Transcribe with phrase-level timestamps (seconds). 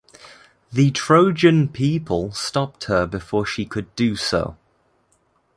[0.73, 4.57] The Trojan people stopped her before she could do so.